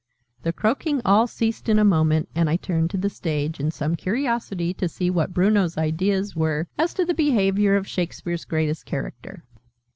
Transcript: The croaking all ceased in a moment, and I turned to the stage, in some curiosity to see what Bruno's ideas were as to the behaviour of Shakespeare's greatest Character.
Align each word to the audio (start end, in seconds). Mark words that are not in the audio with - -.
The 0.41 0.51
croaking 0.51 0.99
all 1.05 1.27
ceased 1.27 1.69
in 1.69 1.77
a 1.77 1.83
moment, 1.85 2.27
and 2.33 2.49
I 2.49 2.55
turned 2.55 2.89
to 2.89 2.97
the 2.97 3.07
stage, 3.07 3.59
in 3.59 3.69
some 3.69 3.93
curiosity 3.95 4.73
to 4.73 4.89
see 4.89 5.11
what 5.11 5.31
Bruno's 5.31 5.77
ideas 5.77 6.35
were 6.35 6.67
as 6.75 6.95
to 6.95 7.05
the 7.05 7.13
behaviour 7.13 7.75
of 7.75 7.85
Shakespeare's 7.87 8.45
greatest 8.45 8.87
Character. 8.87 9.43